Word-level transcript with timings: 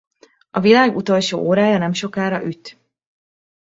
A 0.51 0.59
világ 0.59 0.95
utolsó 0.95 1.39
órája 1.39 1.77
nemsokára 1.77 2.41
üt. 2.43 2.77